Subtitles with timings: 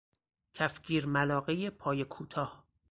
[0.53, 2.67] کفگیر ملاقه پایه کوتاه